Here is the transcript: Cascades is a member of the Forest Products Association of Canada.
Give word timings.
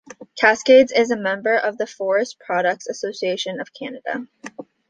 Cascades 0.35 0.91
is 0.91 1.11
a 1.11 1.15
member 1.15 1.55
of 1.55 1.77
the 1.77 1.85
Forest 1.85 2.39
Products 2.39 2.87
Association 2.87 3.59
of 3.59 3.71
Canada. 3.71 4.25